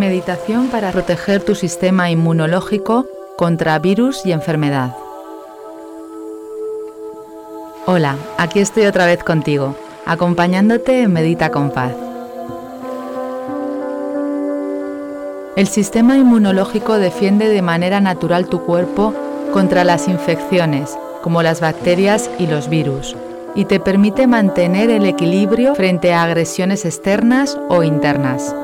Meditación 0.00 0.68
para 0.68 0.92
proteger 0.92 1.42
tu 1.42 1.54
sistema 1.54 2.10
inmunológico 2.10 3.04
contra 3.36 3.78
virus 3.78 4.24
y 4.24 4.32
enfermedad. 4.32 4.96
Hola, 7.84 8.16
aquí 8.38 8.60
estoy 8.60 8.86
otra 8.86 9.04
vez 9.04 9.22
contigo, 9.22 9.76
acompañándote 10.06 11.02
en 11.02 11.12
Medita 11.12 11.50
con 11.50 11.70
Paz. 11.70 11.92
El 15.56 15.66
sistema 15.66 16.16
inmunológico 16.16 16.94
defiende 16.94 17.50
de 17.50 17.60
manera 17.60 18.00
natural 18.00 18.46
tu 18.46 18.64
cuerpo 18.64 19.12
contra 19.52 19.84
las 19.84 20.08
infecciones, 20.08 20.96
como 21.20 21.42
las 21.42 21.60
bacterias 21.60 22.30
y 22.38 22.46
los 22.46 22.70
virus, 22.70 23.16
y 23.54 23.66
te 23.66 23.80
permite 23.80 24.26
mantener 24.26 24.88
el 24.88 25.04
equilibrio 25.04 25.74
frente 25.74 26.14
a 26.14 26.22
agresiones 26.22 26.86
externas 26.86 27.58
o 27.68 27.82
internas. 27.82 28.54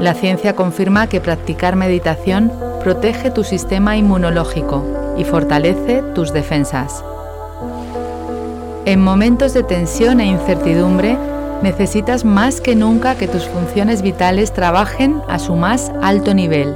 La 0.00 0.14
ciencia 0.14 0.56
confirma 0.56 1.08
que 1.08 1.20
practicar 1.20 1.76
meditación 1.76 2.50
protege 2.82 3.30
tu 3.30 3.44
sistema 3.44 3.98
inmunológico 3.98 5.14
y 5.18 5.24
fortalece 5.24 6.02
tus 6.14 6.32
defensas. 6.32 7.04
En 8.86 9.02
momentos 9.02 9.52
de 9.52 9.62
tensión 9.62 10.20
e 10.20 10.24
incertidumbre, 10.24 11.18
necesitas 11.62 12.24
más 12.24 12.62
que 12.62 12.74
nunca 12.74 13.16
que 13.16 13.28
tus 13.28 13.44
funciones 13.44 14.00
vitales 14.00 14.54
trabajen 14.54 15.20
a 15.28 15.38
su 15.38 15.54
más 15.54 15.92
alto 16.00 16.32
nivel, 16.32 16.74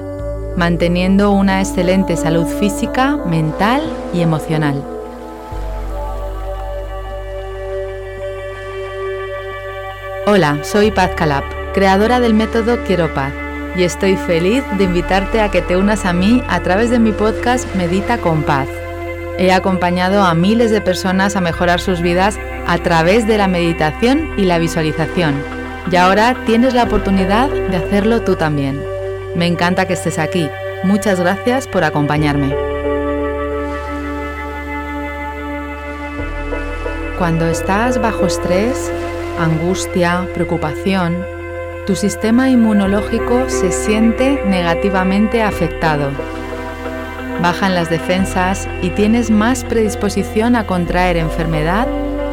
manteniendo 0.54 1.32
una 1.32 1.60
excelente 1.60 2.18
salud 2.18 2.44
física, 2.44 3.16
mental 3.24 3.80
y 4.12 4.20
emocional. 4.20 4.93
Hola, 10.26 10.60
soy 10.62 10.90
Paz 10.90 11.10
Calab, 11.14 11.44
creadora 11.74 12.18
del 12.18 12.32
método 12.32 12.82
Quiero 12.84 13.12
Paz, 13.12 13.30
y 13.76 13.82
estoy 13.82 14.16
feliz 14.16 14.64
de 14.78 14.84
invitarte 14.84 15.42
a 15.42 15.50
que 15.50 15.60
te 15.60 15.76
unas 15.76 16.06
a 16.06 16.14
mí 16.14 16.42
a 16.48 16.60
través 16.60 16.88
de 16.88 16.98
mi 16.98 17.12
podcast 17.12 17.66
Medita 17.74 18.16
con 18.16 18.42
Paz. 18.42 18.66
He 19.36 19.52
acompañado 19.52 20.22
a 20.22 20.32
miles 20.32 20.70
de 20.70 20.80
personas 20.80 21.36
a 21.36 21.42
mejorar 21.42 21.78
sus 21.78 22.00
vidas 22.00 22.38
a 22.66 22.78
través 22.78 23.26
de 23.26 23.36
la 23.36 23.48
meditación 23.48 24.32
y 24.38 24.46
la 24.46 24.56
visualización, 24.56 25.34
y 25.92 25.96
ahora 25.96 26.34
tienes 26.46 26.72
la 26.72 26.84
oportunidad 26.84 27.50
de 27.50 27.76
hacerlo 27.76 28.22
tú 28.22 28.34
también. 28.34 28.80
Me 29.34 29.46
encanta 29.46 29.86
que 29.86 29.92
estés 29.92 30.18
aquí. 30.18 30.48
Muchas 30.84 31.20
gracias 31.20 31.68
por 31.68 31.84
acompañarme. 31.84 32.56
Cuando 37.18 37.46
estás 37.46 38.00
bajo 38.00 38.26
estrés, 38.26 38.90
angustia, 39.38 40.28
preocupación, 40.34 41.24
tu 41.86 41.96
sistema 41.96 42.48
inmunológico 42.48 43.48
se 43.48 43.72
siente 43.72 44.42
negativamente 44.46 45.42
afectado. 45.42 46.10
Bajan 47.42 47.74
las 47.74 47.90
defensas 47.90 48.68
y 48.80 48.90
tienes 48.90 49.30
más 49.30 49.64
predisposición 49.64 50.56
a 50.56 50.66
contraer 50.66 51.16
enfermedad 51.16 51.86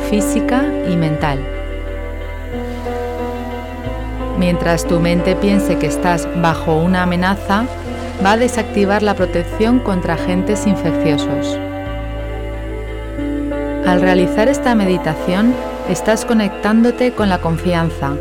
física 0.10 0.64
y 0.88 0.96
mental. 0.96 1.40
Mientras 4.38 4.88
tu 4.88 5.00
mente 5.00 5.36
piense 5.36 5.78
que 5.78 5.88
estás 5.88 6.28
bajo 6.42 6.76
una 6.76 7.04
amenaza, 7.04 7.66
va 8.24 8.34
a 8.34 8.38
desactivar 8.38 9.04
la 9.04 9.16
protección 9.16 9.80
contra 9.80 10.14
agentes 10.14 10.66
infecciosos. 10.66 11.60
Al 13.86 14.02
realizar 14.02 14.48
esta 14.48 14.76
meditación, 14.76 15.54
estás 15.92 16.24
conectándote 16.24 17.12
con 17.12 17.28
la 17.28 17.40
confianza 17.40 18.14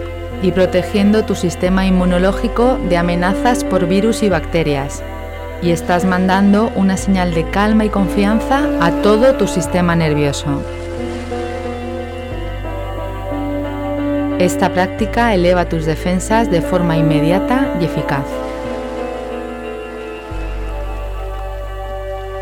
y 0.43 0.51
protegiendo 0.51 1.25
tu 1.25 1.37
sistema 1.37 1.87
inmunológico 1.87 2.79
de 2.89 2.97
amenazas 2.97 3.63
por 3.63 3.87
virus 3.87 4.23
y 4.25 4.29
bacterias. 4.29 5.03
Y 5.63 5.71
estás 5.71 6.05
mandando 6.05 6.73
una 6.75 6.97
señal 6.97 7.33
de 7.33 7.49
calma 7.51 7.85
y 7.85 7.89
confianza 7.91 8.69
a 8.81 8.91
todo 9.03 9.35
tu 9.35 9.47
sistema 9.47 9.95
nervioso. 9.95 10.63
Esta 14.39 14.71
práctica 14.71 15.35
eleva 15.35 15.69
tus 15.69 15.85
defensas 15.85 16.51
de 16.51 16.63
forma 16.63 16.97
inmediata 16.97 17.77
y 17.79 17.85
eficaz. 17.85 18.25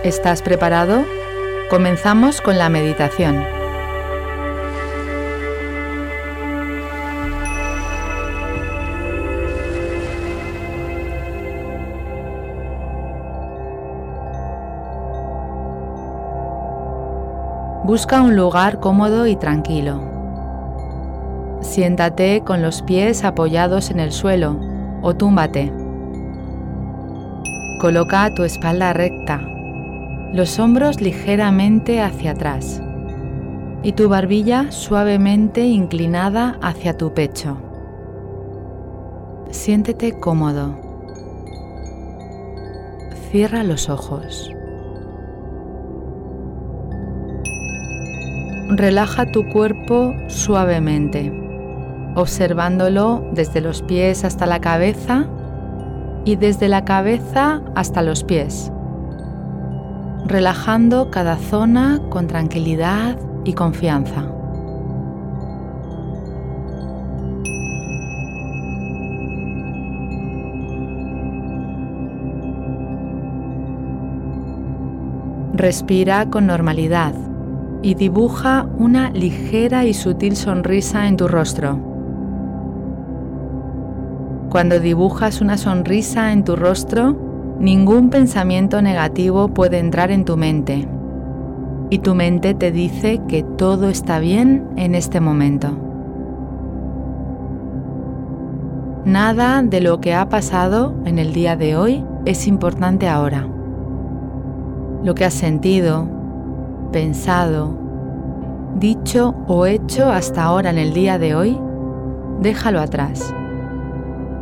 ¿Estás 0.04 0.42
preparado? 0.42 1.04
Comenzamos 1.68 2.40
con 2.40 2.56
la 2.56 2.68
meditación. 2.68 3.57
Busca 17.88 18.20
un 18.20 18.36
lugar 18.36 18.80
cómodo 18.80 19.26
y 19.26 19.34
tranquilo. 19.34 20.02
Siéntate 21.62 22.42
con 22.44 22.60
los 22.60 22.82
pies 22.82 23.24
apoyados 23.24 23.90
en 23.90 23.98
el 23.98 24.12
suelo 24.12 24.60
o 25.00 25.16
túmbate. 25.16 25.72
Coloca 27.80 28.34
tu 28.34 28.44
espalda 28.44 28.92
recta, 28.92 29.40
los 30.34 30.58
hombros 30.58 31.00
ligeramente 31.00 32.02
hacia 32.02 32.32
atrás 32.32 32.82
y 33.82 33.92
tu 33.92 34.10
barbilla 34.10 34.70
suavemente 34.70 35.64
inclinada 35.64 36.58
hacia 36.60 36.94
tu 36.94 37.14
pecho. 37.14 37.56
Siéntete 39.48 40.20
cómodo. 40.20 40.78
Cierra 43.30 43.64
los 43.64 43.88
ojos. 43.88 44.52
Relaja 48.70 49.24
tu 49.24 49.48
cuerpo 49.48 50.14
suavemente, 50.26 51.32
observándolo 52.14 53.26
desde 53.32 53.62
los 53.62 53.80
pies 53.80 54.24
hasta 54.24 54.44
la 54.44 54.60
cabeza 54.60 55.26
y 56.26 56.36
desde 56.36 56.68
la 56.68 56.84
cabeza 56.84 57.62
hasta 57.74 58.02
los 58.02 58.24
pies, 58.24 58.70
relajando 60.26 61.10
cada 61.10 61.36
zona 61.36 61.98
con 62.10 62.26
tranquilidad 62.26 63.18
y 63.44 63.54
confianza. 63.54 64.26
Respira 75.54 76.26
con 76.26 76.46
normalidad 76.46 77.14
y 77.82 77.94
dibuja 77.94 78.66
una 78.78 79.10
ligera 79.10 79.84
y 79.84 79.94
sutil 79.94 80.36
sonrisa 80.36 81.06
en 81.06 81.16
tu 81.16 81.28
rostro. 81.28 81.78
Cuando 84.50 84.80
dibujas 84.80 85.40
una 85.40 85.58
sonrisa 85.58 86.32
en 86.32 86.44
tu 86.44 86.56
rostro, 86.56 87.16
ningún 87.60 88.10
pensamiento 88.10 88.80
negativo 88.82 89.48
puede 89.48 89.78
entrar 89.78 90.10
en 90.10 90.24
tu 90.24 90.36
mente 90.36 90.88
y 91.90 91.98
tu 91.98 92.14
mente 92.14 92.54
te 92.54 92.70
dice 92.70 93.20
que 93.28 93.42
todo 93.42 93.88
está 93.88 94.18
bien 94.18 94.66
en 94.76 94.94
este 94.94 95.20
momento. 95.20 95.76
Nada 99.04 99.62
de 99.62 99.80
lo 99.80 100.00
que 100.00 100.14
ha 100.14 100.28
pasado 100.28 100.94
en 101.06 101.18
el 101.18 101.32
día 101.32 101.56
de 101.56 101.76
hoy 101.76 102.04
es 102.26 102.46
importante 102.46 103.08
ahora. 103.08 103.48
Lo 105.02 105.14
que 105.14 105.24
has 105.24 105.34
sentido, 105.34 106.08
pensado, 106.90 107.76
dicho 108.76 109.34
o 109.46 109.66
hecho 109.66 110.10
hasta 110.10 110.44
ahora 110.44 110.70
en 110.70 110.78
el 110.78 110.92
día 110.92 111.18
de 111.18 111.34
hoy, 111.34 111.58
déjalo 112.40 112.80
atrás 112.80 113.34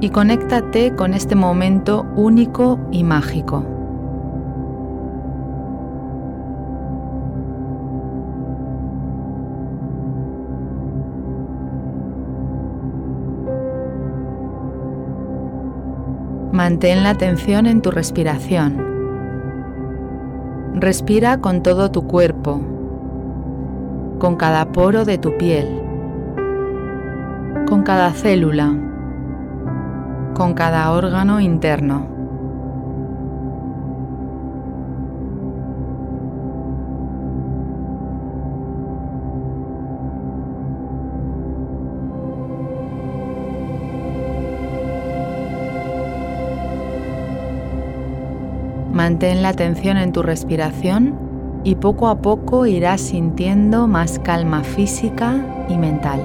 y 0.00 0.10
conéctate 0.10 0.94
con 0.94 1.14
este 1.14 1.34
momento 1.34 2.06
único 2.16 2.78
y 2.90 3.04
mágico. 3.04 3.64
Mantén 16.52 17.02
la 17.02 17.10
atención 17.10 17.66
en 17.66 17.82
tu 17.82 17.90
respiración 17.90 18.95
Respira 20.78 21.38
con 21.38 21.62
todo 21.62 21.90
tu 21.90 22.06
cuerpo, 22.06 22.61
con 24.19 24.37
cada 24.37 24.73
poro 24.73 25.06
de 25.06 25.17
tu 25.17 25.34
piel, 25.38 25.67
con 27.67 27.82
cada 27.82 28.11
célula, 28.12 28.75
con 30.34 30.52
cada 30.52 30.93
órgano 30.93 31.40
interno. 31.40 32.15
Mantén 49.06 49.41
la 49.41 49.50
atención 49.50 49.99
en 49.99 50.11
tu 50.11 50.20
respiración 50.20 51.14
y 51.62 51.76
poco 51.76 52.08
a 52.08 52.19
poco 52.23 52.67
irás 52.67 53.00
sintiendo 53.00 53.87
más 53.87 54.19
calma 54.19 54.64
física 54.64 55.47
y 55.69 55.79
mental. 55.79 56.20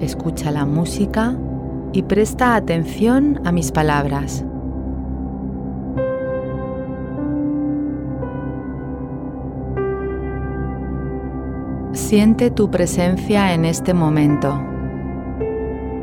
Escucha 0.00 0.50
la 0.50 0.66
música 0.66 1.36
y 1.92 2.02
presta 2.02 2.56
atención 2.56 3.40
a 3.44 3.52
mis 3.52 3.70
palabras. 3.70 4.44
Siente 11.92 12.50
tu 12.50 12.68
presencia 12.68 13.54
en 13.54 13.64
este 13.64 13.94
momento. 13.94 14.75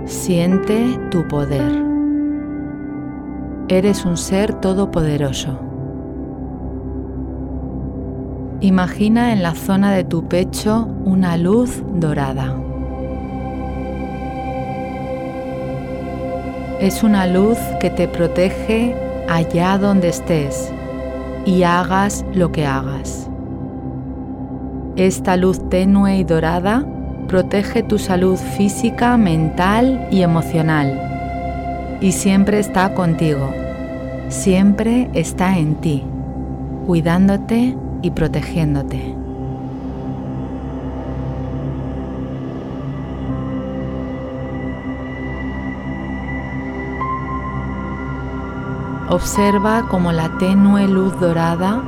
Siente 0.06 1.00
tu 1.12 1.26
poder. 1.30 1.82
Eres 3.70 4.04
un 4.04 4.18
ser 4.18 4.54
todopoderoso. 4.54 5.58
Imagina 8.60 9.32
en 9.32 9.42
la 9.42 9.56
zona 9.56 9.94
de 9.94 10.04
tu 10.04 10.28
pecho 10.28 10.90
una 11.06 11.38
luz 11.38 11.82
dorada. 11.96 12.54
Es 16.82 17.02
una 17.02 17.26
luz 17.26 17.58
que 17.80 17.90
te 17.90 18.10
protege 18.10 18.98
allá 19.30 19.78
donde 19.78 20.10
estés 20.10 20.70
y 21.46 21.64
hagas 21.64 22.26
lo 22.34 22.52
que 22.52 22.66
hagas. 22.66 23.30
Esta 24.98 25.38
luz 25.38 25.70
tenue 25.70 26.18
y 26.18 26.26
dorada 26.26 26.86
protege 27.24 27.84
tu 27.84 27.98
salud 27.98 28.38
física, 28.38 29.18
mental 29.18 30.08
y 30.12 30.22
emocional. 30.22 31.98
Y 32.02 32.12
siempre 32.12 32.60
está 32.60 32.94
contigo. 32.94 33.54
Siempre 34.30 35.10
está 35.14 35.58
en 35.58 35.75
ti, 35.75 36.04
cuidándote 36.86 37.75
y 38.02 38.12
protegiéndote. 38.12 39.16
Observa 49.10 49.88
cómo 49.90 50.12
la 50.12 50.38
tenue 50.40 50.88
luz 50.88 51.20
dorada 51.20 51.84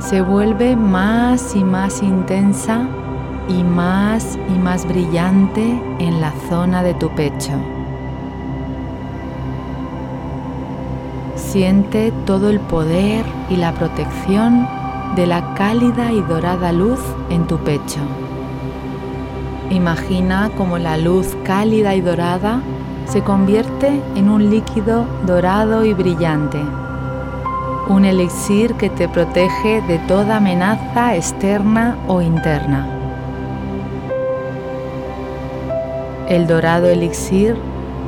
se 0.00 0.22
vuelve 0.22 0.74
más 0.74 1.54
y 1.54 1.62
más 1.62 2.02
intensa 2.02 2.88
y 3.58 3.62
más 3.62 4.38
y 4.48 4.58
más 4.58 4.86
brillante 4.86 5.62
en 5.98 6.20
la 6.20 6.32
zona 6.48 6.82
de 6.82 6.94
tu 6.94 7.08
pecho. 7.10 7.52
Siente 11.36 12.12
todo 12.24 12.48
el 12.48 12.60
poder 12.60 13.24
y 13.50 13.56
la 13.56 13.72
protección 13.72 14.66
de 15.16 15.26
la 15.26 15.54
cálida 15.54 16.12
y 16.12 16.22
dorada 16.22 16.72
luz 16.72 17.00
en 17.30 17.46
tu 17.46 17.58
pecho. 17.58 18.00
Imagina 19.70 20.50
cómo 20.56 20.78
la 20.78 20.96
luz 20.96 21.36
cálida 21.44 21.94
y 21.94 22.00
dorada 22.00 22.60
se 23.06 23.22
convierte 23.22 24.00
en 24.14 24.30
un 24.30 24.50
líquido 24.50 25.04
dorado 25.26 25.84
y 25.84 25.92
brillante 25.92 26.60
un 27.88 28.04
elixir 28.04 28.74
que 28.74 28.88
te 28.88 29.08
protege 29.08 29.82
de 29.82 29.98
toda 30.06 30.36
amenaza 30.36 31.16
externa 31.16 31.96
o 32.06 32.22
interna. 32.22 33.01
El 36.32 36.46
dorado 36.46 36.88
elixir 36.88 37.58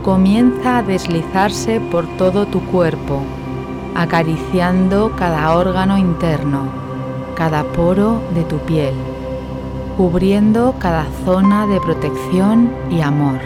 comienza 0.02 0.78
a 0.78 0.82
deslizarse 0.82 1.78
por 1.78 2.06
todo 2.16 2.46
tu 2.46 2.62
cuerpo, 2.70 3.20
acariciando 3.94 5.12
cada 5.14 5.54
órgano 5.54 5.98
interno, 5.98 6.62
cada 7.34 7.64
poro 7.64 8.22
de 8.34 8.44
tu 8.44 8.56
piel, 8.60 8.94
cubriendo 9.98 10.74
cada 10.78 11.04
zona 11.26 11.66
de 11.66 11.78
protección 11.82 12.72
y 12.90 13.02
amor. 13.02 13.40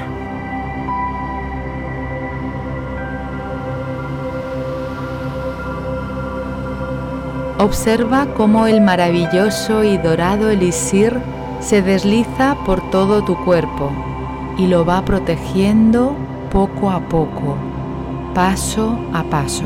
Observa 7.59 8.29
cómo 8.37 8.69
el 8.69 8.81
maravilloso 8.81 9.83
y 9.83 9.99
dorado 9.99 10.51
elixir 10.51 11.19
se 11.59 11.83
desliza 11.83 12.57
por 12.65 12.81
todo 12.93 13.25
tu 13.25 13.35
cuerpo 13.45 13.91
y 14.59 14.67
lo 14.67 14.85
va 14.85 15.05
protegiendo 15.05 16.15
poco 16.51 16.91
a 16.91 17.01
poco, 17.01 17.57
paso 18.35 18.99
a 19.15 19.23
paso. 19.23 19.65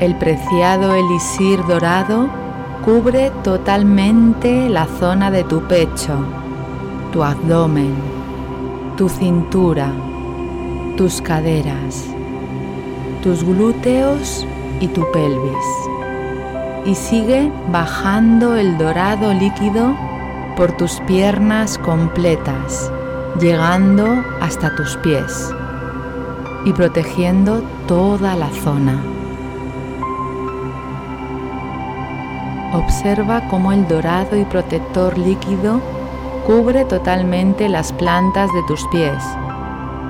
El 0.00 0.16
preciado 0.16 0.94
elixir 0.94 1.64
dorado 1.66 2.28
cubre 2.84 3.30
totalmente 3.44 4.68
la 4.68 4.86
zona 4.86 5.30
de 5.30 5.44
tu 5.44 5.62
pecho, 5.62 6.14
tu 7.12 7.22
abdomen, 7.22 7.94
tu 8.96 9.08
cintura, 9.08 9.92
tus 10.96 11.22
caderas, 11.22 12.06
tus 13.22 13.44
glúteos 13.44 14.46
y 14.80 14.88
tu 14.88 15.02
pelvis. 15.12 16.01
Y 16.84 16.94
sigue 16.94 17.50
bajando 17.70 18.56
el 18.56 18.76
dorado 18.76 19.32
líquido 19.32 19.96
por 20.56 20.72
tus 20.72 21.00
piernas 21.06 21.78
completas, 21.78 22.90
llegando 23.40 24.24
hasta 24.40 24.74
tus 24.74 24.96
pies 24.98 25.50
y 26.64 26.72
protegiendo 26.72 27.62
toda 27.86 28.34
la 28.34 28.50
zona. 28.50 29.00
Observa 32.74 33.48
cómo 33.48 33.72
el 33.72 33.86
dorado 33.86 34.36
y 34.36 34.44
protector 34.44 35.16
líquido 35.18 35.80
cubre 36.46 36.84
totalmente 36.84 37.68
las 37.68 37.92
plantas 37.92 38.50
de 38.52 38.62
tus 38.66 38.86
pies 38.88 39.22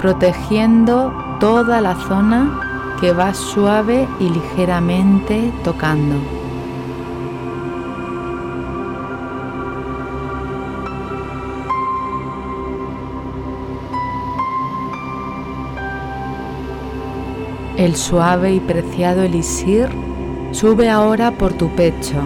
protegiendo 0.03 1.15
toda 1.39 1.81
la 1.81 1.95
zona 1.95 2.97
que 3.01 3.13
va 3.13 3.33
suave 3.33 4.09
y 4.19 4.29
ligeramente 4.31 5.53
tocando. 5.63 6.42
El 17.83 17.97
suave 17.97 18.55
y 18.55 18.61
preciado 18.61 19.23
elixir 19.23 19.89
sube 20.53 20.89
ahora 20.89 21.33
por 21.33 21.53
tu 21.53 21.69
pecho 21.71 22.21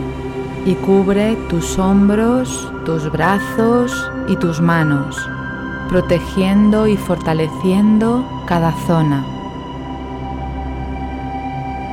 y 0.66 0.75
cubre 0.75 1.34
tus 1.48 1.78
hombros, 1.78 2.70
tus 2.84 3.10
brazos 3.10 3.90
y 4.28 4.36
tus 4.36 4.60
manos 4.60 5.16
protegiendo 5.88 6.86
y 6.86 6.98
fortaleciendo 6.98 8.22
cada 8.46 8.72
zona. 8.86 9.25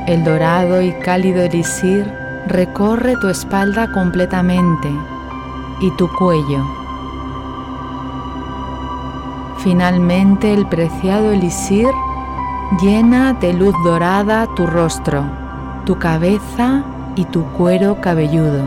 El 0.06 0.24
dorado 0.24 0.82
y 0.82 0.92
cálido 0.92 1.42
elixir 1.42 2.12
recorre 2.46 3.16
tu 3.16 3.28
espalda 3.28 3.90
completamente 3.92 4.90
y 5.80 5.90
tu 5.96 6.06
cuello. 6.18 6.66
Finalmente 9.58 10.52
el 10.52 10.66
preciado 10.66 11.32
elixir 11.32 11.88
llena 12.80 13.34
de 13.34 13.52
luz 13.52 13.74
dorada 13.84 14.46
tu 14.54 14.66
rostro, 14.66 15.24
tu 15.84 15.98
cabeza 15.98 16.82
y 17.14 17.24
tu 17.26 17.44
cuero 17.52 18.00
cabelludo. 18.00 18.64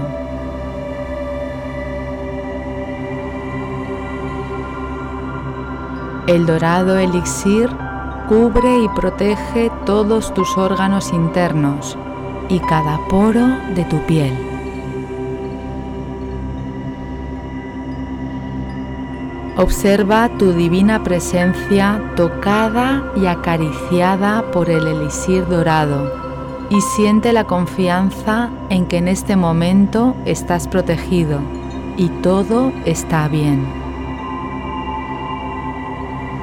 El 6.27 6.45
dorado 6.45 6.97
elixir 6.97 7.69
cubre 8.29 8.83
y 8.83 8.89
protege 8.89 9.71
todos 9.85 10.33
tus 10.33 10.57
órganos 10.57 11.11
internos 11.13 11.97
y 12.49 12.59
cada 12.59 12.99
poro 13.07 13.47
de 13.75 13.85
tu 13.85 13.97
piel. 14.05 14.56
Observa 19.57 20.29
tu 20.37 20.53
divina 20.53 21.03
presencia 21.03 21.99
tocada 22.15 23.11
y 23.15 23.25
acariciada 23.25 24.43
por 24.51 24.69
el 24.69 24.85
elixir 24.85 25.47
dorado 25.47 26.11
y 26.69 26.79
siente 26.81 27.33
la 27.33 27.45
confianza 27.45 28.51
en 28.69 28.85
que 28.85 28.97
en 28.97 29.07
este 29.07 29.35
momento 29.35 30.15
estás 30.25 30.67
protegido 30.67 31.39
y 31.97 32.09
todo 32.21 32.71
está 32.85 33.27
bien. 33.27 33.65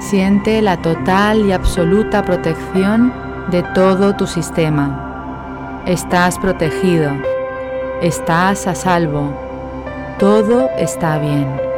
Siente 0.00 0.61
la 0.61 0.83
total 0.83 1.47
y 1.47 1.52
absoluta 1.52 2.25
protección 2.25 3.12
de 3.50 3.62
todo 3.75 4.16
tu 4.16 4.26
sistema. 4.26 5.83
Estás 5.87 6.38
protegido. 6.38 7.12
Estás 8.02 8.66
a 8.66 8.75
salvo. 8.75 9.33
Todo 10.18 10.68
está 10.76 11.18
bien. 11.18 11.74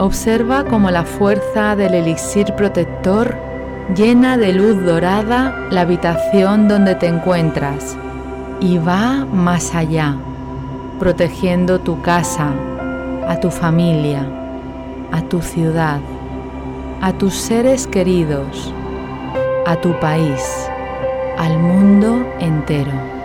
Observa 0.00 0.62
cómo 0.64 0.92
la 0.92 1.02
fuerza 1.02 1.74
del 1.74 1.92
elixir 1.92 2.54
protector 2.54 3.36
llena 3.96 4.36
de 4.36 4.52
luz 4.52 4.84
dorada 4.84 5.66
la 5.70 5.80
habitación 5.80 6.68
donde 6.68 6.94
te 6.94 7.06
encuentras 7.06 7.96
y 8.60 8.78
va 8.78 9.24
más 9.24 9.74
allá, 9.74 10.14
protegiendo 11.00 11.80
tu 11.80 12.00
casa, 12.00 12.52
a 13.26 13.40
tu 13.40 13.50
familia, 13.50 14.24
a 15.10 15.20
tu 15.22 15.42
ciudad, 15.42 15.98
a 17.00 17.12
tus 17.12 17.34
seres 17.34 17.88
queridos, 17.88 18.72
a 19.66 19.74
tu 19.76 19.98
país, 19.98 20.70
al 21.38 21.58
mundo 21.58 22.24
entero. 22.38 23.17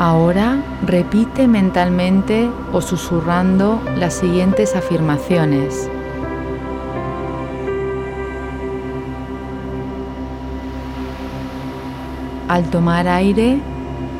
Ahora 0.00 0.62
repite 0.86 1.48
mentalmente 1.48 2.48
o 2.72 2.80
susurrando 2.80 3.80
las 3.96 4.14
siguientes 4.14 4.76
afirmaciones. 4.76 5.90
Al 12.46 12.62
tomar 12.70 13.08
aire, 13.08 13.58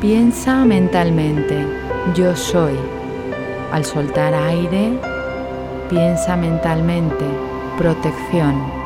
piensa 0.01 0.65
mentalmente, 0.65 1.65
yo 2.13 2.35
soy. 2.35 2.75
Al 3.71 3.85
soltar 3.85 4.33
aire, 4.33 4.99
piensa 5.89 6.35
mentalmente, 6.35 7.25
protección. 7.77 8.78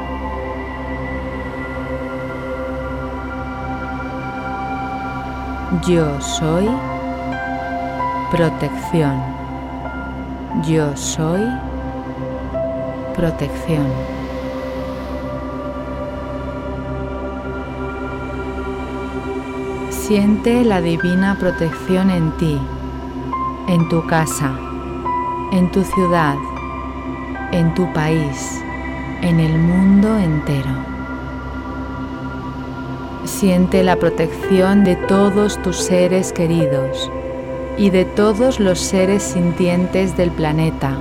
Yo 5.82 6.22
soy 6.22 6.70
protección. 8.32 9.20
Yo 10.68 10.96
soy 10.96 11.42
protección. 13.15 13.88
Siente 19.89 20.63
la 20.63 20.80
divina 20.80 21.36
protección 21.39 22.12
en 22.12 22.32
ti, 22.38 22.60
en 23.68 23.89
tu 23.89 24.06
casa, 24.06 24.51
en 25.51 25.72
tu 25.72 25.84
ciudad, 25.84 26.36
en 27.51 27.74
tu 27.74 27.92
país, 27.94 28.62
en 29.22 29.39
el 29.39 29.58
mundo 29.58 30.20
entero. 30.20 30.93
Siente 33.44 33.84
la 33.84 33.98
protección 33.98 34.86
de 34.86 34.96
todos 34.96 35.62
tus 35.62 35.76
seres 35.76 36.32
queridos 36.32 37.12
y 37.78 37.90
de 37.90 38.06
todos 38.06 38.62
los 38.62 38.80
seres 38.80 39.22
sintientes 39.22 40.16
del 40.16 40.32
planeta, 40.32 40.96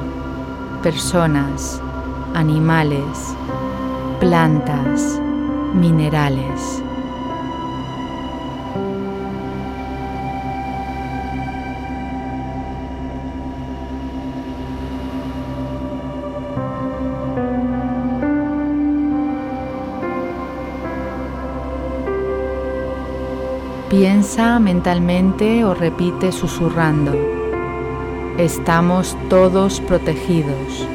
personas, 0.82 1.80
animales, 2.34 3.06
plantas, 4.18 5.20
minerales. 5.72 6.81
Piensa 23.92 24.58
mentalmente 24.58 25.66
o 25.66 25.74
repite 25.74 26.32
susurrando. 26.32 27.12
Estamos 28.38 29.14
todos 29.28 29.82
protegidos. 29.82 30.88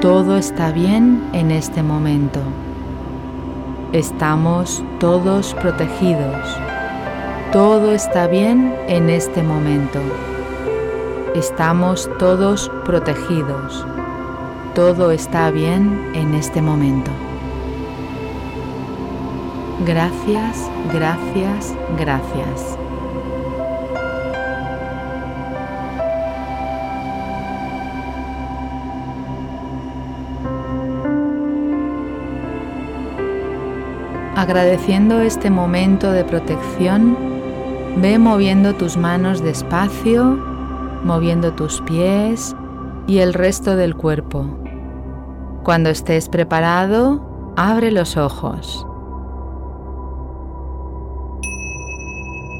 Todo 0.00 0.38
está 0.38 0.72
bien 0.72 1.22
en 1.34 1.50
este 1.50 1.82
momento. 1.82 2.40
Estamos 3.92 4.82
todos 4.98 5.52
protegidos. 5.52 6.48
Todo 7.52 7.92
está 7.92 8.26
bien 8.26 8.74
en 8.88 9.10
este 9.10 9.42
momento. 9.42 10.00
Estamos 11.34 12.08
todos 12.18 12.70
protegidos. 12.86 13.86
Todo 14.74 15.10
está 15.10 15.50
bien 15.50 16.10
en 16.14 16.32
este 16.32 16.62
momento. 16.62 17.10
Gracias, 19.84 20.70
gracias, 20.90 21.74
gracias. 21.98 22.78
Agradeciendo 34.34 35.20
este 35.20 35.50
momento 35.50 36.10
de 36.10 36.24
protección, 36.24 37.16
ve 37.96 38.18
moviendo 38.18 38.74
tus 38.74 38.96
manos 38.96 39.42
despacio, 39.42 40.38
moviendo 41.04 41.52
tus 41.52 41.82
pies 41.82 42.56
y 43.06 43.18
el 43.18 43.34
resto 43.34 43.76
del 43.76 43.94
cuerpo. 43.94 44.46
Cuando 45.64 45.90
estés 45.90 46.28
preparado, 46.28 47.54
abre 47.56 47.90
los 47.90 48.16
ojos. 48.16 48.86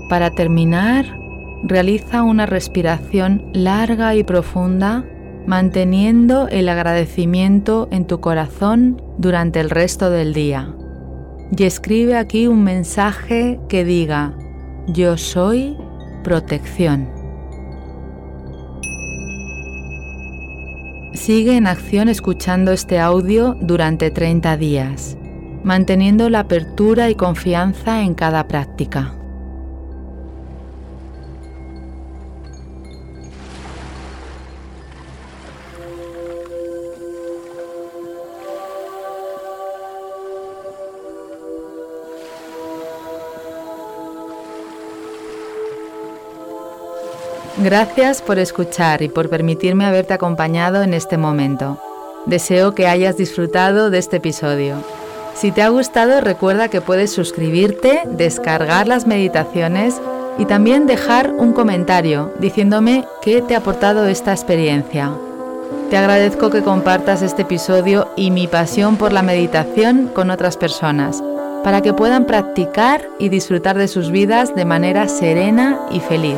Para 0.08 0.30
terminar, 0.30 1.18
realiza 1.62 2.22
una 2.22 2.46
respiración 2.46 3.50
larga 3.52 4.14
y 4.14 4.22
profunda 4.22 5.04
manteniendo 5.46 6.48
el 6.48 6.68
agradecimiento 6.68 7.88
en 7.90 8.06
tu 8.06 8.20
corazón 8.20 9.00
durante 9.18 9.60
el 9.60 9.70
resto 9.70 10.10
del 10.10 10.34
día. 10.34 10.74
Y 11.56 11.64
escribe 11.64 12.16
aquí 12.16 12.46
un 12.46 12.64
mensaje 12.64 13.60
que 13.68 13.84
diga, 13.84 14.34
yo 14.88 15.16
soy 15.16 15.76
protección. 16.24 17.08
Sigue 21.14 21.56
en 21.56 21.66
acción 21.66 22.08
escuchando 22.08 22.72
este 22.72 22.98
audio 22.98 23.56
durante 23.60 24.10
30 24.10 24.56
días, 24.56 25.16
manteniendo 25.64 26.28
la 26.28 26.40
apertura 26.40 27.08
y 27.10 27.14
confianza 27.14 28.02
en 28.02 28.14
cada 28.14 28.46
práctica. 28.48 29.14
Gracias 47.58 48.20
por 48.20 48.38
escuchar 48.38 49.00
y 49.00 49.08
por 49.08 49.30
permitirme 49.30 49.86
haberte 49.86 50.12
acompañado 50.12 50.82
en 50.82 50.92
este 50.92 51.16
momento. 51.16 51.80
Deseo 52.26 52.74
que 52.74 52.86
hayas 52.86 53.16
disfrutado 53.16 53.88
de 53.88 53.96
este 53.96 54.18
episodio. 54.18 54.76
Si 55.34 55.52
te 55.52 55.62
ha 55.62 55.70
gustado, 55.70 56.20
recuerda 56.20 56.68
que 56.68 56.82
puedes 56.82 57.12
suscribirte, 57.12 58.02
descargar 58.10 58.88
las 58.88 59.06
meditaciones 59.06 59.98
y 60.38 60.44
también 60.44 60.86
dejar 60.86 61.32
un 61.32 61.54
comentario 61.54 62.34
diciéndome 62.38 63.06
qué 63.22 63.40
te 63.40 63.54
ha 63.54 63.58
aportado 63.58 64.06
esta 64.06 64.32
experiencia. 64.32 65.12
Te 65.88 65.96
agradezco 65.96 66.50
que 66.50 66.62
compartas 66.62 67.22
este 67.22 67.42
episodio 67.42 68.08
y 68.16 68.32
mi 68.32 68.48
pasión 68.48 68.96
por 68.96 69.14
la 69.14 69.22
meditación 69.22 70.08
con 70.08 70.30
otras 70.30 70.58
personas, 70.58 71.22
para 71.64 71.80
que 71.80 71.94
puedan 71.94 72.26
practicar 72.26 73.08
y 73.18 73.30
disfrutar 73.30 73.78
de 73.78 73.88
sus 73.88 74.10
vidas 74.10 74.54
de 74.54 74.66
manera 74.66 75.08
serena 75.08 75.80
y 75.90 76.00
feliz. 76.00 76.36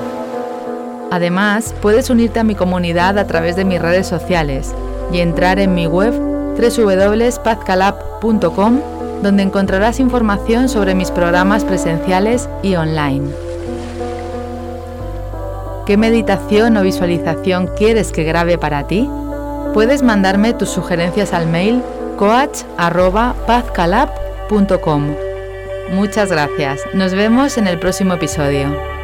Además, 1.10 1.74
puedes 1.80 2.10
unirte 2.10 2.40
a 2.40 2.44
mi 2.44 2.54
comunidad 2.54 3.18
a 3.18 3.26
través 3.26 3.56
de 3.56 3.64
mis 3.64 3.80
redes 3.80 4.06
sociales 4.06 4.74
y 5.12 5.20
entrar 5.20 5.58
en 5.58 5.74
mi 5.74 5.86
web 5.86 6.12
www.pazcalab.com 6.12 8.80
donde 9.22 9.42
encontrarás 9.42 10.00
información 10.00 10.68
sobre 10.68 10.94
mis 10.94 11.10
programas 11.10 11.64
presenciales 11.64 12.50
y 12.62 12.74
online. 12.76 13.30
¿Qué 15.86 15.96
meditación 15.96 16.76
o 16.76 16.82
visualización 16.82 17.70
quieres 17.76 18.12
que 18.12 18.24
grabe 18.24 18.58
para 18.58 18.86
ti? 18.86 19.08
Puedes 19.72 20.02
mandarme 20.02 20.52
tus 20.52 20.68
sugerencias 20.68 21.32
al 21.32 21.46
mail 21.46 21.82
coach.pazcalab.com. 22.16 25.14
Muchas 25.92 26.30
gracias. 26.30 26.82
Nos 26.92 27.14
vemos 27.14 27.56
en 27.56 27.66
el 27.66 27.78
próximo 27.78 28.12
episodio. 28.14 28.97